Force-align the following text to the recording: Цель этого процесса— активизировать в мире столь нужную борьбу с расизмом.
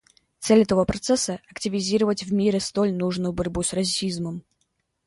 Цель 0.39 0.63
этого 0.63 0.83
процесса— 0.83 1.41
активизировать 1.51 2.23
в 2.23 2.33
мире 2.33 2.59
столь 2.59 2.91
нужную 2.91 3.33
борьбу 3.33 3.61
с 3.61 3.71
расизмом. 3.71 4.41